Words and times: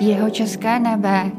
Jeho 0.00 0.30
české 0.30 0.78
nebe. 0.78 1.30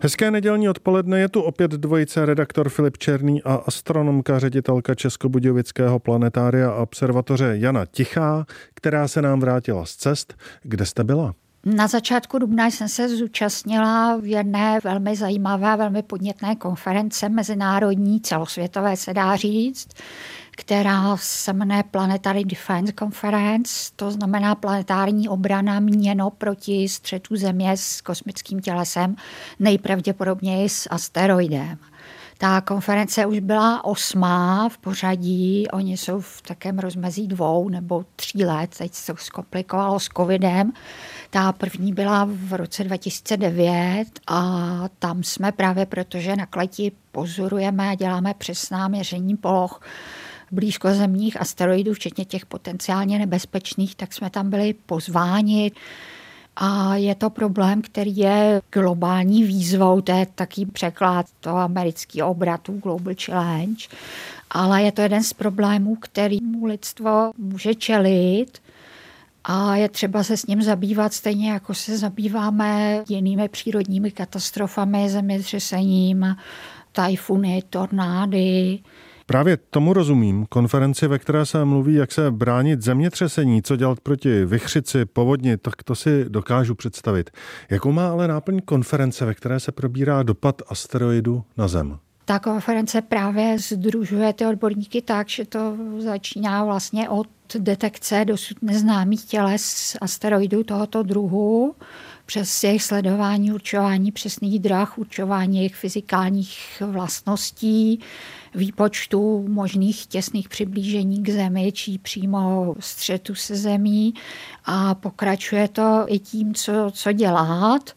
Hezké 0.00 0.30
nedělní 0.30 0.68
odpoledne 0.68 1.20
je 1.20 1.28
tu 1.28 1.40
opět 1.40 1.70
dvojice 1.70 2.26
redaktor 2.26 2.68
Filip 2.68 2.98
Černý 2.98 3.42
a 3.42 3.54
astronomka 3.54 4.38
ředitelka 4.38 4.94
Českobudějovického 4.94 5.98
planetária 5.98 6.70
a 6.70 6.74
observatoře 6.74 7.52
Jana 7.58 7.86
Tichá, 7.86 8.46
která 8.74 9.08
se 9.08 9.22
nám 9.22 9.40
vrátila 9.40 9.84
z 9.84 9.96
cest. 9.96 10.34
Kde 10.62 10.86
jste 10.86 11.04
byla? 11.04 11.34
Na 11.64 11.86
začátku 11.86 12.38
dubna 12.38 12.66
jsem 12.66 12.88
se 12.88 13.08
zúčastnila 13.08 14.16
v 14.16 14.26
jedné 14.26 14.78
velmi 14.84 15.16
zajímavé, 15.16 15.76
velmi 15.76 16.02
podnětné 16.02 16.56
konference 16.56 17.28
mezinárodní, 17.28 18.20
celosvětové 18.20 18.96
se 18.96 19.14
dá 19.14 19.36
říct, 19.36 19.88
která 20.56 21.16
se 21.16 21.52
jmenuje 21.52 21.84
Planetary 21.90 22.44
Defense 22.44 22.92
Conference, 22.98 23.90
to 23.96 24.10
znamená 24.10 24.54
planetární 24.54 25.28
obrana 25.28 25.80
měno 25.80 26.30
proti 26.30 26.88
střetu 26.88 27.36
Země 27.36 27.76
s 27.76 28.00
kosmickým 28.00 28.60
tělesem, 28.60 29.16
nejpravděpodobněji 29.58 30.68
s 30.68 30.88
asteroidem. 30.90 31.78
Ta 32.38 32.60
konference 32.60 33.26
už 33.26 33.38
byla 33.38 33.84
osmá 33.84 34.68
v 34.68 34.78
pořadí, 34.78 35.68
oni 35.68 35.96
jsou 35.96 36.20
v 36.20 36.42
takém 36.42 36.78
rozmezí 36.78 37.28
dvou 37.28 37.68
nebo 37.68 38.04
tří 38.16 38.44
let, 38.44 38.70
teď 38.78 38.94
se 38.94 39.12
to 39.12 39.18
zkomplikovalo 39.18 40.00
s 40.00 40.08
covidem. 40.16 40.72
Ta 41.30 41.52
první 41.52 41.92
byla 41.92 42.28
v 42.30 42.52
roce 42.52 42.84
2009 42.84 44.04
a 44.26 44.84
tam 44.98 45.22
jsme 45.22 45.52
právě 45.52 45.86
protože 45.86 46.36
na 46.36 46.46
kleti 46.46 46.92
pozorujeme 47.12 47.88
a 47.88 47.94
děláme 47.94 48.34
přesná 48.34 48.88
měření 48.88 49.36
poloh 49.36 49.80
blízkozemních 50.52 51.40
asteroidů, 51.40 51.94
včetně 51.94 52.24
těch 52.24 52.46
potenciálně 52.46 53.18
nebezpečných, 53.18 53.94
tak 53.94 54.12
jsme 54.12 54.30
tam 54.30 54.50
byli 54.50 54.74
pozváni. 54.86 55.72
A 56.56 56.96
je 56.96 57.14
to 57.14 57.30
problém, 57.30 57.82
který 57.82 58.16
je 58.16 58.62
globální 58.72 59.44
výzvou, 59.44 60.00
to 60.00 60.12
je 60.12 60.26
taký 60.34 60.66
překlad 60.66 61.26
toho 61.40 61.58
amerického 61.58 62.30
obratu 62.30 62.72
Global 62.72 63.14
Challenge, 63.24 63.86
ale 64.50 64.82
je 64.82 64.92
to 64.92 65.02
jeden 65.02 65.22
z 65.22 65.32
problémů, 65.32 65.96
který 65.96 66.38
mu 66.42 66.66
lidstvo 66.66 67.32
může 67.38 67.74
čelit 67.74 68.58
a 69.48 69.76
je 69.76 69.88
třeba 69.88 70.22
se 70.22 70.36
s 70.36 70.46
ním 70.46 70.62
zabývat 70.62 71.12
stejně, 71.12 71.50
jako 71.50 71.74
se 71.74 71.98
zabýváme 71.98 73.02
jinými 73.08 73.48
přírodními 73.48 74.10
katastrofami, 74.10 75.10
zemětřesením, 75.10 76.36
tajfuny, 76.92 77.62
tornády, 77.70 78.78
Právě 79.26 79.56
tomu 79.56 79.92
rozumím. 79.92 80.46
Konferenci, 80.48 81.06
ve 81.06 81.18
které 81.18 81.46
se 81.46 81.64
mluví, 81.64 81.94
jak 81.94 82.12
se 82.12 82.30
bránit 82.30 82.82
zemětřesení, 82.82 83.62
co 83.62 83.76
dělat 83.76 84.00
proti 84.00 84.44
vychřici, 84.44 85.04
povodni, 85.04 85.56
tak 85.56 85.82
to 85.82 85.94
si 85.94 86.24
dokážu 86.28 86.74
představit. 86.74 87.30
Jakou 87.70 87.92
má 87.92 88.10
ale 88.10 88.28
náplň 88.28 88.60
konference, 88.64 89.24
ve 89.24 89.34
které 89.34 89.60
se 89.60 89.72
probírá 89.72 90.22
dopad 90.22 90.62
asteroidu 90.68 91.44
na 91.56 91.68
Zem? 91.68 91.98
Ta 92.24 92.38
konference 92.38 93.02
právě 93.02 93.58
združuje 93.58 94.32
ty 94.32 94.46
odborníky 94.46 95.02
tak, 95.02 95.28
že 95.28 95.44
to 95.44 95.76
začíná 95.98 96.64
vlastně 96.64 97.08
od 97.08 97.26
detekce 97.58 98.24
dosud 98.24 98.62
neznámých 98.62 99.24
těles 99.24 99.96
asteroidů 100.00 100.64
tohoto 100.64 101.02
druhu, 101.02 101.74
přes 102.26 102.64
jejich 102.64 102.82
sledování, 102.82 103.52
určování 103.52 104.12
přesných 104.12 104.60
drah, 104.60 104.98
určování 104.98 105.56
jejich 105.56 105.74
fyzikálních 105.74 106.82
vlastností, 106.86 108.00
výpočtu 108.54 109.48
možných 109.48 110.06
těsných 110.06 110.48
přiblížení 110.48 111.22
k 111.22 111.28
Zemi 111.28 111.72
či 111.72 111.98
přímo 111.98 112.74
střetu 112.80 113.34
se 113.34 113.56
Zemí 113.56 114.14
a 114.64 114.94
pokračuje 114.94 115.68
to 115.68 116.04
i 116.08 116.18
tím, 116.18 116.54
co, 116.54 116.72
co 116.92 117.12
dělat. 117.12 117.90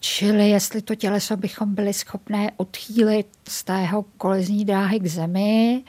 Čili 0.00 0.50
jestli 0.50 0.82
to 0.82 0.94
těleso 0.94 1.36
bychom 1.36 1.74
byli 1.74 1.92
schopné 1.92 2.50
odchýlit 2.56 3.26
z 3.48 3.64
tého 3.64 4.04
kolezní 4.16 4.64
dráhy 4.64 5.00
k 5.00 5.06
Zemi, 5.06 5.84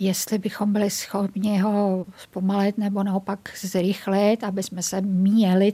jestli 0.00 0.38
bychom 0.38 0.72
byli 0.72 0.90
schopni 0.90 1.58
ho 1.58 2.06
zpomalit 2.18 2.78
nebo 2.78 3.02
naopak 3.02 3.50
zrychlit, 3.60 4.44
aby 4.44 4.62
jsme 4.62 4.82
se 4.82 5.00
měli 5.00 5.72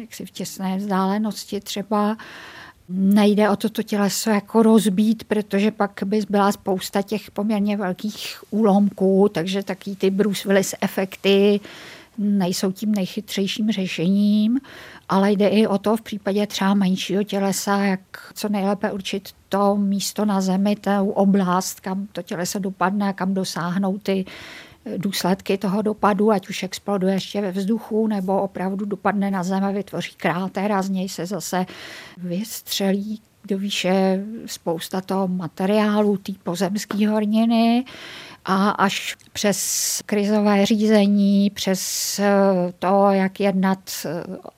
jaksi 0.00 0.26
v 0.26 0.30
těsné 0.30 0.76
vzdálenosti 0.76 1.60
třeba. 1.60 2.16
Nejde 2.88 3.50
o 3.50 3.56
toto 3.56 3.82
těleso 3.82 4.30
jako 4.30 4.62
rozbít, 4.62 5.24
protože 5.24 5.70
pak 5.70 6.00
by 6.04 6.20
byla 6.30 6.52
spousta 6.52 7.02
těch 7.02 7.30
poměrně 7.30 7.76
velkých 7.76 8.44
úlomků, 8.50 9.30
takže 9.34 9.62
taky 9.62 9.96
ty 9.96 10.10
Bruce 10.10 10.48
Willis 10.48 10.74
efekty 10.80 11.60
nejsou 12.18 12.72
tím 12.72 12.92
nejchytřejším 12.94 13.70
řešením, 13.70 14.60
ale 15.08 15.32
jde 15.32 15.48
i 15.48 15.66
o 15.66 15.78
to 15.78 15.96
v 15.96 16.02
případě 16.02 16.46
třeba 16.46 16.74
menšího 16.74 17.24
tělesa, 17.24 17.82
jak 17.82 18.00
co 18.34 18.48
nejlépe 18.48 18.92
určit 18.92 19.28
to 19.48 19.76
místo 19.76 20.24
na 20.24 20.40
zemi, 20.40 20.76
tu 20.76 21.10
oblast, 21.10 21.80
kam 21.80 22.06
to 22.12 22.22
těleso 22.22 22.58
dopadne, 22.58 23.12
kam 23.12 23.34
dosáhnou 23.34 23.98
ty 23.98 24.24
důsledky 24.96 25.58
toho 25.58 25.82
dopadu, 25.82 26.30
ať 26.30 26.48
už 26.48 26.62
exploduje 26.62 27.14
ještě 27.14 27.40
ve 27.40 27.52
vzduchu, 27.52 28.06
nebo 28.06 28.42
opravdu 28.42 28.84
dopadne 28.84 29.30
na 29.30 29.42
zem 29.42 29.64
a 29.64 29.70
vytvoří 29.70 30.14
kráter 30.16 30.72
a 30.72 30.82
z 30.82 30.88
něj 30.88 31.08
se 31.08 31.26
zase 31.26 31.66
vystřelí 32.18 33.20
do 33.44 33.58
výše 33.58 34.24
spousta 34.46 35.00
toho 35.00 35.28
materiálu, 35.28 36.16
té 36.16 36.32
pozemské 36.42 37.08
horniny. 37.08 37.84
A 38.44 38.70
až 38.70 39.16
přes 39.32 40.00
krizové 40.06 40.66
řízení, 40.66 41.50
přes 41.50 42.18
eh, 42.18 42.32
to, 42.78 43.06
jak 43.10 43.40
jednat 43.40 43.78
eh, 44.04 44.08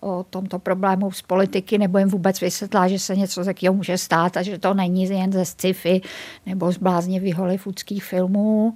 o 0.00 0.24
tomto 0.30 0.58
problému 0.58 1.12
z 1.12 1.22
politiky, 1.22 1.78
nebo 1.78 1.98
jim 1.98 2.08
vůbec 2.08 2.40
vysvětlá, 2.40 2.88
že 2.88 2.98
se 2.98 3.16
něco 3.16 3.44
takového 3.44 3.74
může 3.74 3.98
stát 3.98 4.36
a 4.36 4.42
že 4.42 4.58
to 4.58 4.74
není 4.74 5.04
jen 5.04 5.32
ze 5.32 5.44
sci-fi 5.44 6.00
nebo 6.46 6.72
z 6.72 6.78
bláznivých 6.78 7.34
hollywoodských 7.34 8.04
filmů 8.04 8.74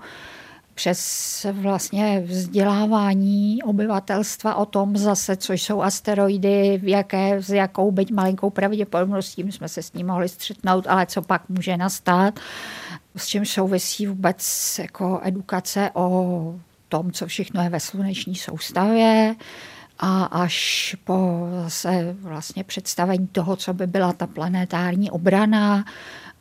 přes 0.78 1.46
vlastně 1.52 2.20
vzdělávání 2.26 3.62
obyvatelstva 3.62 4.54
o 4.54 4.66
tom 4.66 4.96
zase, 4.96 5.36
co 5.36 5.52
jsou 5.52 5.82
asteroidy, 5.82 6.78
v 6.82 6.88
jaké, 6.88 7.42
s 7.42 7.50
jakou 7.50 7.90
byť 7.90 8.12
malinkou 8.12 8.50
pravděpodobností 8.50 9.52
jsme 9.52 9.68
se 9.68 9.82
s 9.82 9.92
ním 9.92 10.06
mohli 10.06 10.28
střetnout, 10.28 10.86
ale 10.86 11.06
co 11.06 11.22
pak 11.22 11.48
může 11.48 11.76
nastat, 11.76 12.40
s 13.16 13.26
čím 13.26 13.46
souvisí 13.46 14.06
vůbec 14.06 14.40
jako 14.82 15.20
edukace 15.22 15.90
o 15.94 16.54
tom, 16.88 17.12
co 17.12 17.26
všechno 17.26 17.62
je 17.62 17.68
ve 17.68 17.80
sluneční 17.80 18.34
soustavě. 18.34 19.34
A 19.98 20.24
až 20.24 20.96
po 21.04 21.48
zase 21.62 22.16
vlastně 22.20 22.64
představení 22.64 23.26
toho, 23.26 23.56
co 23.56 23.74
by 23.74 23.86
byla 23.86 24.12
ta 24.12 24.26
planetární 24.26 25.10
obrana 25.10 25.84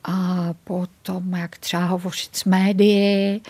a 0.04 0.48
potom, 0.64 1.32
jak 1.34 1.58
třeba 1.58 1.84
hovořit 1.84 2.36
s 2.36 2.44
médii, 2.44 3.40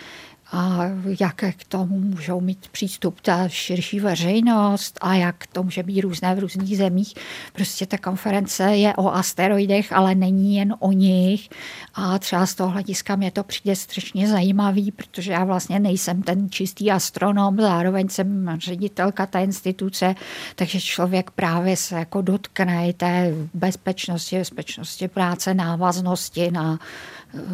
a 0.53 0.81
jak 1.21 1.35
k 1.35 1.65
tomu 1.69 2.01
můžou 2.01 2.41
mít 2.41 2.69
přístup 2.69 3.21
ta 3.21 3.49
širší 3.49 4.01
veřejnost 4.01 4.99
a 5.01 5.15
jak 5.15 5.47
to 5.47 5.63
může 5.63 5.83
být 5.83 6.01
různé 6.01 6.35
v 6.35 6.39
různých 6.39 6.77
zemích. 6.77 7.15
Prostě 7.53 7.87
ta 7.87 7.99
konference 7.99 8.77
je 8.77 8.97
o 8.97 9.09
asteroidech, 9.09 9.93
ale 9.93 10.15
není 10.15 10.57
jen 10.57 10.75
o 10.79 10.93
nich 10.93 11.49
a 11.95 12.19
třeba 12.19 12.47
z 12.47 12.55
toho 12.55 12.71
hlediska 12.71 13.17
mě 13.17 13.31
to 13.31 13.43
přijde 13.45 13.77
strašně 13.77 14.29
zajímavý, 14.29 14.93
protože 14.93 15.33
já 15.33 15.45
vlastně 15.45 15.79
nejsem 15.79 16.23
ten 16.23 16.51
čistý 16.51 16.91
astronom, 16.91 17.57
zároveň 17.61 18.09
jsem 18.09 18.59
ředitelka 18.59 19.27
té 19.27 19.43
instituce, 19.43 20.15
takže 20.55 20.81
člověk 20.81 21.31
právě 21.31 21.77
se 21.77 21.95
jako 21.95 22.23
dotkne 22.23 22.93
té 22.93 23.35
bezpečnosti, 23.55 24.39
bezpečnosti 24.39 25.09
práce, 25.09 25.55
návaznosti 25.55 26.51
na 26.51 26.79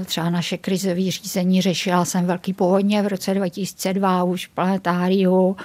třeba 0.05 0.31
naše 0.31 0.59
krizové 0.59 1.11
řízení 1.11 1.63
řešila 1.63 2.05
jsem 2.05 2.27
velký 2.27 2.53
povodně 2.53 3.03
v 3.03 3.07
roce 3.07 3.35
2002 3.35 4.25
už 4.25 4.47
v 4.47 4.51
planetáriu 4.51 5.57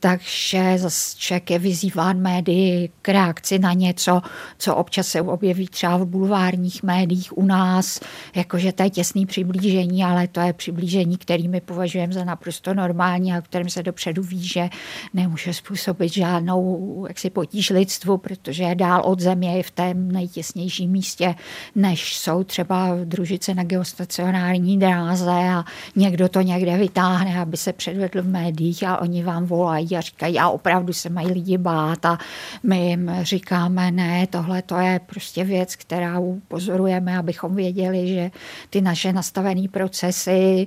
takže 0.00 0.78
zase 0.78 1.16
člověk 1.18 1.50
je 1.50 1.58
vyzýván 1.58 2.20
médii 2.20 2.90
k 3.02 3.08
reakci 3.08 3.58
na 3.58 3.72
něco, 3.72 4.20
co 4.58 4.76
občas 4.76 5.06
se 5.06 5.22
objeví 5.22 5.68
třeba 5.68 5.96
v 5.96 6.06
bulvárních 6.06 6.82
médiích 6.82 7.38
u 7.38 7.46
nás, 7.46 8.00
jakože 8.34 8.72
to 8.72 8.82
je 8.82 8.90
těsný 8.90 9.26
přiblížení, 9.26 10.04
ale 10.04 10.28
to 10.28 10.40
je 10.40 10.52
přiblížení, 10.52 11.16
který 11.16 11.48
my 11.48 11.60
považujeme 11.60 12.12
za 12.12 12.24
naprosto 12.24 12.74
normální 12.74 13.32
a 13.32 13.40
kterým 13.40 13.70
se 13.70 13.82
dopředu 13.82 14.22
ví, 14.22 14.48
že 14.48 14.68
nemůže 15.14 15.54
způsobit 15.54 16.12
žádnou 16.12 17.04
jaksi 17.08 17.30
potíž 17.30 17.70
lidstvu, 17.70 18.18
protože 18.18 18.62
je 18.62 18.74
dál 18.74 19.02
od 19.04 19.20
země 19.20 19.56
je 19.56 19.62
v 19.62 19.70
tom 19.70 20.08
nejtěsnějším 20.12 20.90
místě, 20.90 21.34
než 21.74 22.16
jsou 22.16 22.44
třeba 22.44 22.96
družice 23.04 23.54
na 23.54 23.64
geostacionární 23.64 24.78
dráze 24.78 25.30
a 25.30 25.64
někdo 25.96 26.28
to 26.28 26.40
někde 26.40 26.76
vytáhne, 26.76 27.40
aby 27.40 27.56
se 27.56 27.72
předvedl 27.72 28.22
v 28.22 28.28
médiích 28.28 28.82
a 28.84 29.00
oni 29.00 29.22
vám 29.22 29.44
volají 29.44 29.87
obávají 29.88 29.96
a 29.96 30.00
říkají, 30.00 30.38
a 30.38 30.48
opravdu 30.48 30.92
se 30.92 31.08
mají 31.08 31.32
lidi 31.32 31.58
bát 31.58 32.04
a 32.04 32.18
my 32.62 32.88
jim 32.88 33.10
říkáme, 33.22 33.90
ne, 33.90 34.26
tohle 34.26 34.62
to 34.62 34.76
je 34.76 35.00
prostě 35.06 35.44
věc, 35.44 35.76
kterou 35.76 36.40
pozorujeme, 36.48 37.18
abychom 37.18 37.54
věděli, 37.54 38.08
že 38.08 38.30
ty 38.70 38.80
naše 38.80 39.12
nastavené 39.12 39.68
procesy 39.68 40.66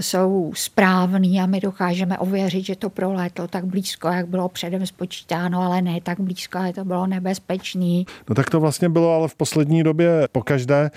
jsou 0.00 0.52
správný 0.54 1.40
a 1.40 1.46
my 1.46 1.60
dokážeme 1.60 2.18
ověřit, 2.18 2.66
že 2.66 2.76
to 2.76 2.90
prolétlo 2.90 3.48
tak 3.48 3.64
blízko, 3.64 4.08
jak 4.08 4.28
bylo 4.28 4.48
předem 4.48 4.86
spočítáno, 4.86 5.62
ale 5.62 5.82
ne 5.82 6.00
tak 6.00 6.20
blízko, 6.20 6.58
ale 6.58 6.72
to 6.72 6.84
bylo 6.84 7.06
nebezpečný. 7.06 8.06
No 8.28 8.34
tak 8.34 8.50
to 8.50 8.60
vlastně 8.60 8.88
bylo 8.88 9.14
ale 9.14 9.28
v 9.28 9.34
poslední 9.34 9.82
době 9.82 10.28
pokaždé. 10.32 10.90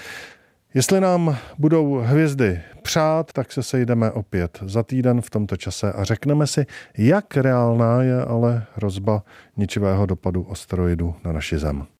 Jestli 0.75 1.01
nám 1.01 1.37
budou 1.57 1.95
hvězdy 1.95 2.61
přát, 2.81 3.33
tak 3.33 3.51
se 3.51 3.63
sejdeme 3.63 4.11
opět 4.11 4.59
za 4.65 4.83
týden 4.83 5.21
v 5.21 5.29
tomto 5.29 5.57
čase 5.57 5.93
a 5.93 6.03
řekneme 6.03 6.47
si, 6.47 6.65
jak 6.97 7.37
reálná 7.37 8.03
je 8.03 8.25
ale 8.25 8.65
hrozba 8.75 9.23
ničivého 9.57 10.05
dopadu 10.05 10.51
asteroidu 10.51 11.15
na 11.25 11.31
naši 11.31 11.57
Zem. 11.57 11.85